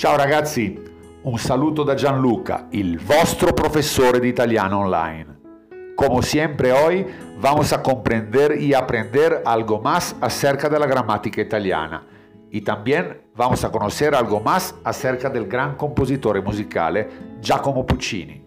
Ciao 0.00 0.16
ragazzi, 0.16 0.82
un 1.24 1.38
saluto 1.38 1.82
da 1.82 1.94
Gianluca, 1.94 2.68
il 2.70 2.98
vostro 2.98 3.52
profesor 3.52 4.18
de 4.18 4.28
italiano 4.28 4.78
online. 4.78 5.26
Como 5.94 6.22
siempre 6.22 6.72
hoy 6.72 7.06
vamos 7.38 7.70
a 7.74 7.82
comprender 7.82 8.58
y 8.58 8.72
aprender 8.72 9.42
algo 9.44 9.78
más 9.78 10.16
acerca 10.22 10.70
de 10.70 10.78
la 10.78 10.86
gramática 10.86 11.42
italiana 11.42 12.02
y 12.50 12.62
también 12.62 13.20
vamos 13.36 13.62
a 13.62 13.70
conocer 13.70 14.14
algo 14.14 14.40
más 14.40 14.74
acerca 14.84 15.28
del 15.28 15.46
gran 15.46 15.76
compositor 15.76 16.42
musical 16.42 17.06
Giacomo 17.42 17.84
Puccini. 17.84 18.42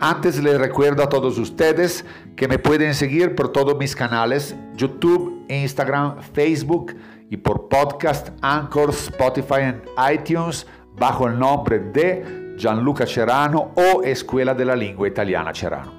Antes 0.00 0.42
les 0.42 0.58
recuerdo 0.58 1.04
a 1.04 1.08
todos 1.08 1.38
ustedes 1.38 2.04
que 2.34 2.48
me 2.48 2.58
pueden 2.58 2.94
seguir 2.94 3.36
por 3.36 3.52
todos 3.52 3.78
mis 3.78 3.94
canales 3.94 4.56
YouTube, 4.74 5.44
Instagram, 5.48 6.22
Facebook 6.22 6.96
y 7.30 7.36
por 7.36 7.68
podcast 7.68 8.30
Anchor, 8.40 8.90
Spotify 8.90 9.74
y 9.74 10.14
iTunes 10.14 10.66
bajo 10.96 11.26
el 11.26 11.38
nombre 11.38 11.78
de 11.78 12.54
Gianluca 12.56 13.06
Cerano 13.06 13.72
o 13.74 14.02
Escuela 14.02 14.54
della 14.54 14.74
Lingua 14.74 15.06
Italiana 15.06 15.52
Cerano. 15.52 15.92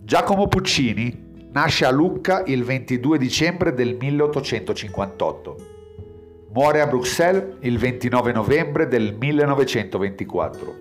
Giacomo 0.00 0.48
Puccini 0.48 1.48
nasce 1.52 1.86
a 1.86 1.90
Lucca 1.90 2.42
il 2.46 2.62
22 2.62 3.18
dicembre 3.18 3.72
del 3.72 3.96
1858. 3.96 5.56
Muore 6.52 6.80
a 6.80 6.86
Bruxelles 6.86 7.56
il 7.60 7.78
29 7.78 8.32
novembre 8.32 8.86
del 8.86 9.16
1924. 9.18 10.74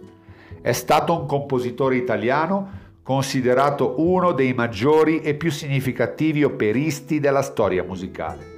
È 0.62 0.72
stato 0.72 1.20
un 1.20 1.26
compositore 1.26 1.96
italiano 1.96 2.82
considerato 3.04 3.96
uno 4.02 4.32
dei 4.32 4.54
maggiori 4.54 5.20
e 5.20 5.36
più 5.36 5.52
significativi 5.52 6.44
operisti 6.44 7.20
della 7.20 7.42
storia 7.42 7.84
musicale. 7.84 8.52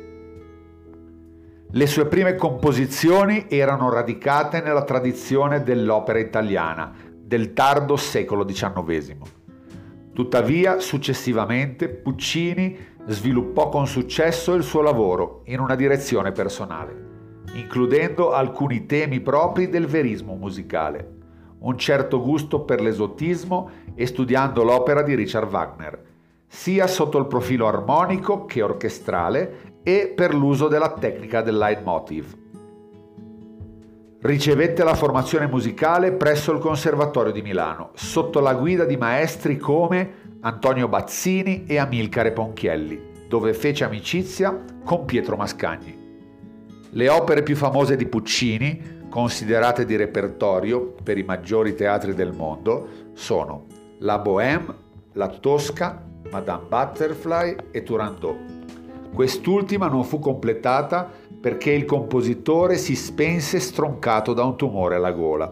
Le 1.71 1.87
sue 1.87 2.05
prime 2.05 2.35
composizioni 2.35 3.47
erano 3.49 3.89
radicate 3.89 4.61
nella 4.61 4.83
tradizione 4.83 5.63
dell'opera 5.63 6.19
italiana 6.19 6.93
del 7.17 7.53
tardo 7.53 7.97
secolo 7.97 8.45
XIX. 8.45 9.15
Tuttavia, 10.13 10.79
successivamente, 10.79 11.89
Puccini 11.89 12.77
sviluppò 13.07 13.69
con 13.69 13.87
successo 13.87 14.53
il 14.53 14.63
suo 14.63 14.81
lavoro 14.81 15.41
in 15.45 15.59
una 15.59 15.75
direzione 15.75 16.31
personale, 16.31 16.95
includendo 17.55 18.31
alcuni 18.31 18.85
temi 18.85 19.19
propri 19.19 19.67
del 19.67 19.87
verismo 19.87 20.35
musicale, 20.35 21.14
un 21.65 21.77
certo 21.77 22.21
gusto 22.21 22.61
per 22.61 22.81
l'esotismo 22.81 23.69
e 23.95 24.05
studiando 24.05 24.63
l'opera 24.63 25.01
di 25.01 25.15
Richard 25.15 25.51
Wagner, 25.51 26.03
sia 26.47 26.87
sotto 26.87 27.17
il 27.17 27.27
profilo 27.27 27.67
armonico 27.67 28.45
che 28.45 28.61
orchestrale 28.61 29.79
e 29.83 30.13
per 30.15 30.33
l'uso 30.33 30.67
della 30.67 30.93
tecnica 30.93 31.41
del 31.41 31.57
leitmotiv. 31.57 32.43
Ricevette 34.21 34.83
la 34.83 34.95
formazione 34.95 35.47
musicale 35.47 36.11
presso 36.11 36.51
il 36.51 36.59
Conservatorio 36.59 37.31
di 37.31 37.41
Milano, 37.41 37.91
sotto 37.93 38.39
la 38.39 38.55
guida 38.55 38.85
di 38.85 38.97
maestri 38.97 39.57
come 39.57 40.37
Antonio 40.41 40.87
Bazzini 40.87 41.65
e 41.67 41.77
Amilcare 41.77 42.31
Ponchielli, 42.31 43.27
dove 43.27 43.53
fece 43.53 43.83
amicizia 43.83 44.63
con 44.83 45.05
Pietro 45.05 45.35
Mascagni. 45.35 46.03
Le 46.89 47.09
opere 47.09 47.43
più 47.43 47.55
famose 47.55 47.95
di 47.95 48.07
Puccini, 48.07 48.94
considerate 49.15 49.85
di 49.85 49.95
repertorio 49.95 50.93
per 51.01 51.17
i 51.17 51.23
maggiori 51.23 51.73
teatri 51.73 52.13
del 52.13 52.33
mondo, 52.33 53.13
sono 53.13 53.63
La 53.99 54.19
Bohème, 54.19 54.75
La 55.13 55.29
Tosca, 55.29 56.05
Madame 56.29 56.65
Butterfly 56.67 57.55
e 57.71 57.81
Turandot. 57.81 58.35
Quest'ultima 59.13 59.87
non 59.87 60.03
fu 60.03 60.19
completata 60.19 61.09
perché 61.39 61.71
il 61.71 61.85
compositore 61.85 62.75
si 62.75 62.93
spense 62.93 63.61
stroncato 63.61 64.33
da 64.33 64.43
un 64.43 64.57
tumore 64.57 64.95
alla 64.95 65.13
gola, 65.13 65.49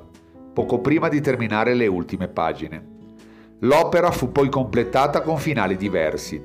poco 0.52 0.80
prima 0.80 1.08
di 1.08 1.22
terminare 1.22 1.74
le 1.74 1.88
ultime 1.88 2.28
pagine. 2.28 2.86
L'opera 3.60 4.12
fu 4.12 4.30
poi 4.30 4.50
completata 4.50 5.22
con 5.22 5.38
finali 5.38 5.78
diversi, 5.78 6.44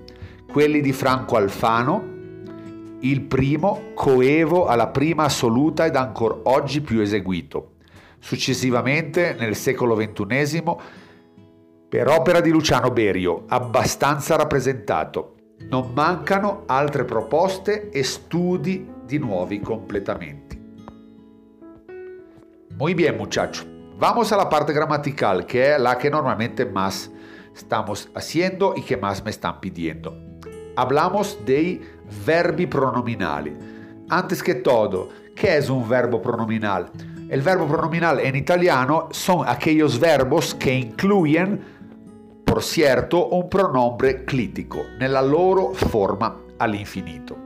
quelli 0.49 0.81
di 0.81 0.93
Franco 0.93 1.35
Alfano, 1.35 2.18
il 3.01 3.23
primo 3.23 3.93
coevo 3.95 4.67
alla 4.67 4.89
prima 4.89 5.25
assoluta 5.25 5.87
ed 5.87 5.97
ancora 5.97 6.37
oggi 6.45 6.81
più 6.81 7.01
eseguito. 7.01 7.75
Successivamente, 8.19 9.37
nel 9.39 9.55
secolo 9.55 9.95
XXI, 9.95 10.63
per 11.89 12.09
opera 12.09 12.41
di 12.41 12.51
Luciano 12.51 12.91
Berio, 12.91 13.45
abbastanza 13.47 14.37
rappresentato, 14.37 15.35
non 15.71 15.93
mancano 15.95 16.65
altre 16.67 17.05
proposte 17.05 17.91
e 17.91 18.03
studi 18.03 18.91
di 19.05 19.19
nuovi 19.19 19.61
completamenti. 19.61 20.57
Muy 22.77 22.95
bien, 22.95 23.17
muchacho. 23.17 23.65
Vamos 23.99 24.31
a 24.33 24.37
la 24.37 24.49
parte 24.49 24.73
gramatical, 24.73 25.47
que 25.47 25.75
es 25.75 25.81
la 25.81 25.97
que 25.99 26.11
normalmente 26.11 26.65
más 26.65 27.11
estamos 27.55 28.09
haciendo 28.15 28.75
y 28.77 28.83
que 28.83 28.97
más 28.97 29.25
me 29.25 29.31
están 29.31 29.59
pidiendo. 29.61 30.15
Hablamos 30.77 31.39
de 31.45 31.81
verbi 32.25 32.67
pronominali. 32.67 33.57
Antes 34.09 34.43
que 34.43 34.57
todo, 34.57 35.09
¿qué 35.35 35.59
es 35.59 35.69
un 35.69 35.89
verbo 35.89 36.21
pronominal? 36.21 36.91
El 37.29 37.43
verbo 37.43 37.67
pronominal 37.67 38.21
en 38.21 38.37
italiano 38.37 39.09
son 39.11 39.47
aquellos 39.47 40.01
verbos 40.01 40.55
que 40.55 40.75
incluyen 40.75 41.79
por 42.49 42.63
cierto, 42.63 43.29
un 43.29 43.47
pronombre 43.51 44.25
clítico 44.25 44.79
nella 44.99 45.21
loro 45.21 45.75
forma 45.75 46.35
all'infinito. 46.57 47.37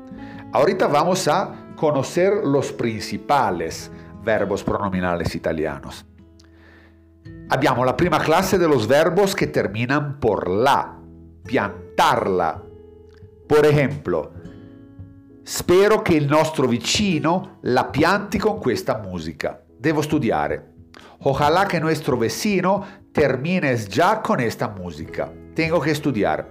Ahorita 0.53 0.87
vamos 0.87 1.27
a 1.27 1.75
conocer 1.75 2.33
los 2.45 2.73
principales 2.73 3.91
verbos 4.23 4.63
pronominales 4.63 5.35
italianos. 5.35 6.07
Abbiamo 7.51 7.85
la 7.85 7.97
prima 7.97 8.21
classe 8.21 8.59
de 8.59 8.69
los 8.69 8.87
verbos 8.87 9.35
que 9.35 9.49
terminan 9.49 10.21
por 10.21 10.49
la, 10.49 10.97
piantarla. 11.45 12.63
Por 13.49 13.67
ejemplo, 13.67 14.31
spero 15.43 16.03
che 16.03 16.15
il 16.15 16.27
nostro 16.27 16.67
vicino 16.67 17.59
la 17.63 17.85
pianti 17.87 18.39
con 18.39 18.59
questa 18.59 18.99
musica. 18.99 19.63
Devo 19.79 20.03
studiare. 20.03 20.71
Ojalá 21.25 21.67
que 21.67 21.79
nuestro 21.81 22.17
vecino 22.17 22.85
termines 23.13 23.89
ya 23.89 24.21
con 24.21 24.41
esta 24.41 24.69
música. 24.69 25.33
Tengo 25.55 25.81
que 25.81 25.91
estudiar. 25.91 26.49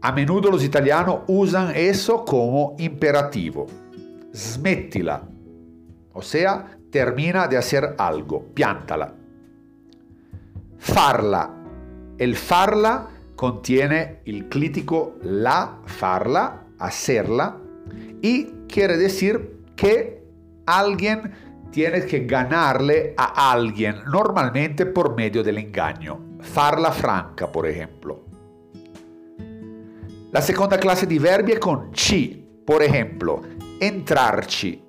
A 0.00 0.12
menudo 0.12 0.50
los 0.50 0.62
italianos 0.62 1.20
usan 1.26 1.72
eso 1.74 2.24
como 2.24 2.76
imperativo. 2.78 3.66
Smettila. 4.34 5.22
O 6.12 6.22
sea, 6.22 6.78
termina 6.90 7.46
de 7.46 7.56
hacer 7.56 7.94
algo, 7.98 8.46
piantala. 8.54 9.14
Farla. 10.78 11.54
El 12.16 12.36
farla 12.36 13.08
contiene 13.36 14.20
el 14.24 14.48
clítico 14.48 15.16
la, 15.22 15.80
farla, 15.86 16.64
hacerla, 16.78 17.56
y 18.22 18.44
quiere 18.68 18.96
decir 18.96 19.64
que 19.76 20.22
alguien 20.66 21.32
tienes 21.70 22.06
que 22.06 22.20
ganarle 22.20 23.14
a 23.16 23.52
alguien, 23.52 24.02
normalmente 24.10 24.86
por 24.86 25.14
medio 25.14 25.42
del 25.42 25.58
engaño. 25.58 26.36
Farla 26.40 26.92
franca, 26.92 27.50
por 27.50 27.66
ejemplo. 27.66 28.24
La 30.30 30.40
seconda 30.40 30.76
clase 30.78 31.06
di 31.06 31.18
verbi 31.18 31.52
è 31.52 31.58
con 31.58 31.88
ci, 31.92 32.46
por 32.64 32.82
ejemplo, 32.82 33.42
entrarci. 33.78 34.82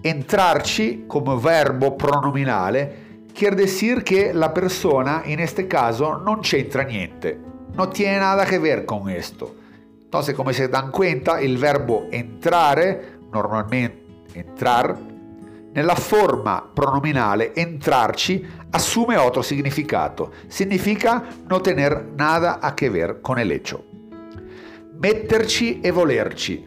Entrarci 0.00 1.04
come 1.06 1.36
verbo 1.40 1.96
pronominale 1.96 3.06
quiere 3.34 3.56
decir 3.56 4.02
que 4.02 4.32
la 4.32 4.52
persona 4.52 5.22
en 5.24 5.40
este 5.40 5.68
caso 5.68 6.18
non 6.18 6.40
c'entra 6.40 6.82
niente, 6.82 7.38
no 7.74 7.88
tiene 7.88 8.18
nada 8.18 8.44
que 8.44 8.58
ver 8.58 8.84
con 8.84 9.08
esto. 9.08 9.54
Entonces, 10.08 10.34
come 10.34 10.54
se 10.54 10.68
dan 10.70 10.90
cuenta, 10.90 11.38
il 11.38 11.58
verbo 11.58 12.06
entrare, 12.08 13.18
normalmente 13.30 14.30
entrar, 14.32 14.96
nella 15.74 15.94
forma 15.96 16.66
pronominale 16.72 17.54
entrarci 17.54 18.42
assume 18.70 19.16
otro 19.16 19.42
significato. 19.42 20.32
Significa 20.46 21.26
no 21.46 21.60
tener 21.60 22.06
nada 22.16 22.58
a 22.58 22.72
che 22.72 22.88
ver 22.88 23.20
con 23.20 23.38
el 23.38 23.50
hecho. 23.50 23.84
Metterci 24.98 25.80
e 25.82 25.90
volerci. 25.90 26.66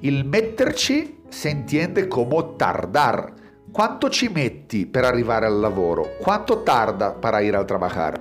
Il 0.00 0.26
metterci 0.26 1.22
si 1.26 1.48
entiende 1.48 2.06
come 2.06 2.52
tardar. 2.56 3.32
Quanto 3.72 4.10
ci 4.10 4.28
metti 4.28 4.84
per 4.84 5.04
arrivare 5.04 5.46
al 5.46 5.58
lavoro? 5.58 6.16
Quanto 6.20 6.62
tarda 6.62 7.12
para 7.12 7.40
ir 7.40 7.56
al 7.56 7.64
trabajar? 7.64 8.20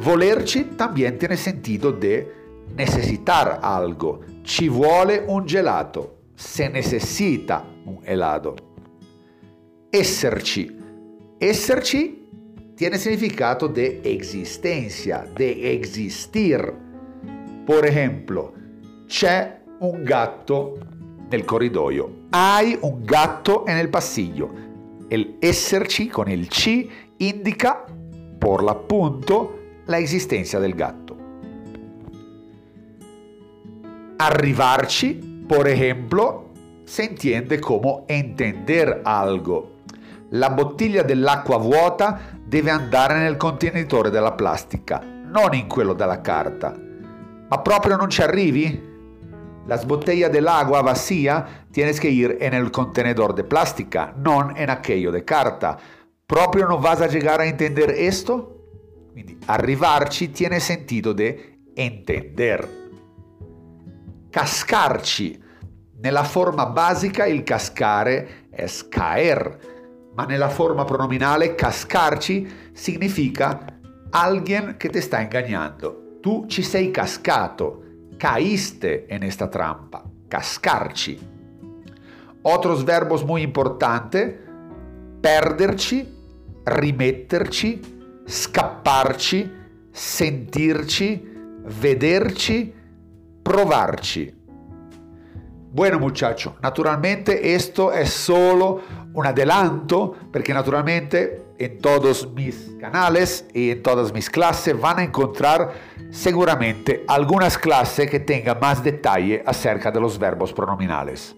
Volerci 0.00 0.74
también 0.74 1.18
tiene 1.18 1.36
sentido 1.36 1.92
de 1.92 2.42
necesitar 2.74 3.58
algo. 3.62 4.24
Ci 4.42 4.68
vuole 4.68 5.24
un 5.26 5.46
gelato. 5.46 6.18
Se 6.34 6.68
necesita 6.68 7.64
un 7.84 8.00
helado 8.02 8.72
esserci. 9.94 10.76
Esserci 11.38 12.26
tiene 12.74 12.98
significado 12.98 13.68
de 13.68 14.00
existencia, 14.02 15.24
de 15.36 15.72
existir. 15.72 16.74
Por 17.64 17.86
ejemplo, 17.86 18.52
c'è 19.06 19.60
un 19.78 20.02
gatto 20.02 20.78
nel 21.30 21.44
corridoio. 21.44 22.26
Hai 22.30 22.76
un 22.80 23.04
gatto 23.04 23.64
en 23.66 23.76
el 23.78 23.88
pasillo. 23.88 24.50
El 25.08 25.36
esserci 25.38 26.08
con 26.08 26.28
il 26.28 26.48
C 26.48 26.88
indica, 27.18 27.84
por 28.38 28.64
l'appunto, 28.64 29.60
la 29.86 29.98
esistenza 29.98 30.58
del 30.58 30.74
gatto. 30.74 31.16
Arrivarci, 34.16 35.44
por 35.46 35.66
ejemplo, 35.66 36.52
se 36.84 37.04
entiende 37.04 37.58
como 37.58 38.04
entender 38.06 39.00
algo. 39.04 39.80
La 40.30 40.50
bottiglia 40.50 41.02
dell'acqua 41.02 41.56
vuota 41.56 42.38
deve 42.44 42.70
andare 42.70 43.18
nel 43.18 43.36
contenitore 43.36 44.10
della 44.10 44.32
plastica, 44.32 45.02
non 45.02 45.54
in 45.54 45.66
quello 45.66 45.94
della 45.94 46.20
carta. 46.20 46.74
Ma 47.48 47.58
proprio 47.58 47.96
non 47.96 48.08
ci 48.08 48.22
arrivi? 48.22 48.92
La 49.66 49.78
botella 49.78 50.28
dell'agua 50.28 50.80
vacía 50.82 51.66
tienes 51.72 51.98
que 51.98 52.08
ir 52.08 52.36
en 52.40 52.54
el 52.54 52.70
contenedor 52.70 53.34
de 53.34 53.44
plástica, 53.44 54.14
non 54.16 54.52
en 54.56 54.70
aquello 54.70 55.10
de 55.10 55.24
carta. 55.24 55.76
¿Proprio 56.24 56.66
non 56.66 56.80
vas 56.80 57.00
a 57.00 57.08
llegar 57.08 57.40
a 57.40 57.46
entender 57.46 57.90
esto? 57.90 59.10
Quindi 59.12 59.38
arrivarci 59.46 60.28
tiene 60.28 60.60
sentito 60.60 61.12
de 61.12 61.58
entender. 61.74 62.83
Cascarci. 64.34 65.40
Nella 66.00 66.24
forma 66.24 66.66
basica 66.66 67.24
il 67.24 67.44
cascare 67.44 68.48
è 68.50 68.66
caer, 68.88 69.58
ma 70.12 70.24
nella 70.24 70.48
forma 70.48 70.84
pronominale 70.84 71.54
cascarci 71.54 72.72
significa 72.72 73.64
alguien 74.10 74.74
che 74.76 74.88
ti 74.88 75.00
sta 75.00 75.20
ingannando. 75.20 76.18
Tu 76.20 76.46
ci 76.48 76.62
sei 76.62 76.90
cascato 76.90 77.82
caíste 78.16 79.06
en 79.06 79.22
esta 79.22 79.46
trampa, 79.46 80.02
cascarci. 80.26 81.16
Otros 82.42 82.82
verbos 82.82 83.22
muy 83.22 83.42
importantes, 83.42 84.34
perderci, 85.20 86.12
rimetterci, 86.64 87.80
scapparci, 88.24 89.48
sentirci, 89.92 91.22
vederci, 91.66 92.82
provarci. 93.44 94.34
Bueno 95.70 95.98
muchacho, 95.98 96.56
naturalmente 96.62 97.54
esto 97.54 97.92
es 97.92 98.10
solo 98.10 98.80
un 99.12 99.26
adelanto 99.26 100.14
porque 100.32 100.54
naturalmente 100.54 101.42
en 101.58 101.78
todos 101.78 102.32
mis 102.32 102.70
canales 102.80 103.46
y 103.52 103.70
en 103.70 103.82
todas 103.82 104.12
mis 104.12 104.30
clases 104.30 104.80
van 104.80 105.00
a 105.00 105.02
encontrar 105.04 105.72
seguramente 106.10 107.04
algunas 107.08 107.58
clases 107.58 108.08
que 108.08 108.20
tengan 108.20 108.58
más 108.60 108.82
detalle 108.82 109.42
acerca 109.44 109.90
de 109.90 110.00
los 110.00 110.18
verbos 110.18 110.52
pronominales. 110.52 111.34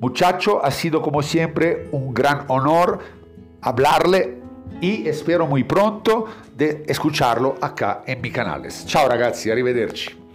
Muchacho, 0.00 0.64
ha 0.64 0.70
sido 0.70 1.00
como 1.00 1.22
siempre 1.22 1.88
un 1.92 2.12
gran 2.12 2.44
honor 2.48 2.98
hablarle 3.60 4.40
y 4.80 5.08
espero 5.08 5.46
muy 5.46 5.64
pronto 5.64 6.26
de 6.54 6.84
escucharlo 6.86 7.54
acá 7.60 8.02
en 8.04 8.20
mi 8.20 8.30
canales. 8.30 8.84
Ciao 8.86 9.08
ragazzi, 9.08 9.50
arrivederci. 9.50 10.25